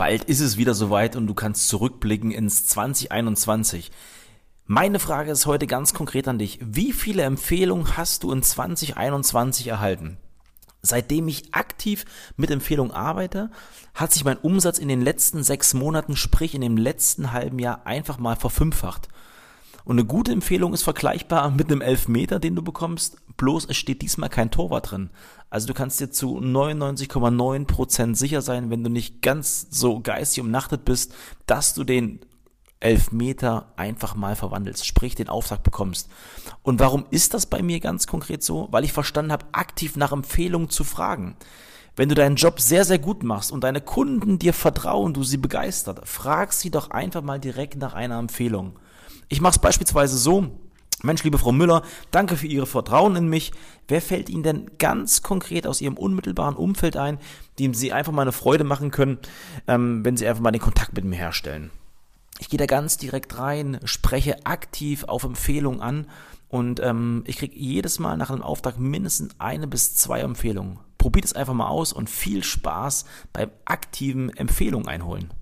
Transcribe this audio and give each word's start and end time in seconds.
Bald 0.00 0.24
ist 0.24 0.40
es 0.40 0.56
wieder 0.56 0.72
soweit 0.72 1.14
und 1.14 1.26
du 1.26 1.34
kannst 1.34 1.68
zurückblicken 1.68 2.30
ins 2.30 2.64
2021. 2.64 3.90
Meine 4.64 4.98
Frage 4.98 5.30
ist 5.30 5.44
heute 5.44 5.66
ganz 5.66 5.92
konkret 5.92 6.26
an 6.26 6.38
dich. 6.38 6.58
Wie 6.62 6.94
viele 6.94 7.22
Empfehlungen 7.24 7.98
hast 7.98 8.22
du 8.22 8.32
in 8.32 8.42
2021 8.42 9.66
erhalten? 9.66 10.16
Seitdem 10.80 11.28
ich 11.28 11.52
aktiv 11.54 12.06
mit 12.38 12.50
Empfehlungen 12.50 12.94
arbeite, 12.94 13.50
hat 13.94 14.10
sich 14.10 14.24
mein 14.24 14.38
Umsatz 14.38 14.78
in 14.78 14.88
den 14.88 15.02
letzten 15.02 15.42
sechs 15.42 15.74
Monaten, 15.74 16.16
sprich 16.16 16.54
in 16.54 16.62
dem 16.62 16.78
letzten 16.78 17.32
halben 17.32 17.58
Jahr, 17.58 17.86
einfach 17.86 18.16
mal 18.16 18.36
verfünffacht. 18.36 19.08
Und 19.84 19.98
eine 19.98 20.06
gute 20.06 20.32
Empfehlung 20.32 20.74
ist 20.74 20.82
vergleichbar 20.82 21.50
mit 21.50 21.70
einem 21.70 21.80
Elfmeter, 21.80 22.38
den 22.38 22.54
du 22.54 22.62
bekommst, 22.62 23.18
bloß 23.36 23.66
es 23.70 23.76
steht 23.76 24.02
diesmal 24.02 24.28
kein 24.28 24.50
Torwart 24.50 24.90
drin. 24.90 25.10
Also 25.48 25.66
du 25.66 25.74
kannst 25.74 26.00
dir 26.00 26.10
zu 26.10 26.38
99,9% 26.38 28.14
sicher 28.14 28.42
sein, 28.42 28.70
wenn 28.70 28.84
du 28.84 28.90
nicht 28.90 29.22
ganz 29.22 29.66
so 29.70 30.00
geistig 30.00 30.42
umnachtet 30.42 30.84
bist, 30.84 31.14
dass 31.46 31.74
du 31.74 31.84
den 31.84 32.20
Elfmeter 32.80 33.72
einfach 33.76 34.14
mal 34.14 34.36
verwandelst, 34.36 34.86
sprich 34.86 35.14
den 35.14 35.28
Auftrag 35.28 35.62
bekommst. 35.62 36.08
Und 36.62 36.80
warum 36.80 37.04
ist 37.10 37.34
das 37.34 37.46
bei 37.46 37.62
mir 37.62 37.78
ganz 37.78 38.06
konkret 38.06 38.42
so? 38.42 38.68
Weil 38.70 38.84
ich 38.84 38.92
verstanden 38.92 39.32
habe, 39.32 39.46
aktiv 39.52 39.96
nach 39.96 40.12
Empfehlungen 40.12 40.70
zu 40.70 40.84
fragen. 40.84 41.36
Wenn 41.96 42.08
du 42.08 42.14
deinen 42.14 42.36
Job 42.36 42.60
sehr, 42.60 42.84
sehr 42.84 42.98
gut 42.98 43.22
machst 43.22 43.52
und 43.52 43.64
deine 43.64 43.82
Kunden 43.82 44.38
dir 44.38 44.54
vertrauen, 44.54 45.12
du 45.12 45.22
sie 45.22 45.36
begeistert, 45.36 46.08
frag 46.08 46.52
sie 46.52 46.70
doch 46.70 46.90
einfach 46.90 47.22
mal 47.22 47.38
direkt 47.38 47.76
nach 47.76 47.92
einer 47.92 48.18
Empfehlung. 48.18 48.78
Ich 49.32 49.40
mache 49.40 49.52
es 49.52 49.58
beispielsweise 49.60 50.18
so, 50.18 50.50
Mensch, 51.02 51.22
liebe 51.22 51.38
Frau 51.38 51.52
Müller, 51.52 51.82
danke 52.10 52.36
für 52.36 52.48
Ihr 52.48 52.66
Vertrauen 52.66 53.14
in 53.14 53.28
mich. 53.28 53.52
Wer 53.86 54.02
fällt 54.02 54.28
Ihnen 54.28 54.42
denn 54.42 54.70
ganz 54.78 55.22
konkret 55.22 55.68
aus 55.68 55.80
Ihrem 55.80 55.96
unmittelbaren 55.96 56.56
Umfeld 56.56 56.96
ein, 56.96 57.18
dem 57.60 57.72
Sie 57.72 57.92
einfach 57.92 58.12
mal 58.12 58.22
eine 58.22 58.32
Freude 58.32 58.64
machen 58.64 58.90
können, 58.90 59.18
ähm, 59.68 60.04
wenn 60.04 60.16
Sie 60.16 60.26
einfach 60.26 60.42
mal 60.42 60.50
den 60.50 60.60
Kontakt 60.60 60.94
mit 60.94 61.04
mir 61.04 61.14
herstellen? 61.14 61.70
Ich 62.40 62.48
gehe 62.48 62.58
da 62.58 62.66
ganz 62.66 62.96
direkt 62.96 63.38
rein, 63.38 63.78
spreche 63.84 64.46
aktiv 64.46 65.04
auf 65.04 65.22
Empfehlungen 65.22 65.80
an 65.80 66.08
und 66.48 66.80
ähm, 66.80 67.22
ich 67.24 67.36
kriege 67.36 67.56
jedes 67.56 68.00
Mal 68.00 68.16
nach 68.16 68.30
einem 68.30 68.42
Auftrag 68.42 68.80
mindestens 68.80 69.36
eine 69.38 69.68
bis 69.68 69.94
zwei 69.94 70.20
Empfehlungen. 70.20 70.80
Probiert 70.98 71.26
es 71.26 71.34
einfach 71.34 71.54
mal 71.54 71.68
aus 71.68 71.92
und 71.92 72.10
viel 72.10 72.42
Spaß 72.42 73.04
beim 73.32 73.50
aktiven 73.64 74.36
Empfehlungen 74.36 74.88
einholen. 74.88 75.32